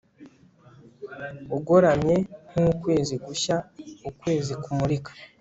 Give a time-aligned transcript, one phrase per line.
[1.57, 2.15] Ugoramye
[2.51, 3.55] nkukwezi gushya
[4.09, 5.11] ukwezikumurika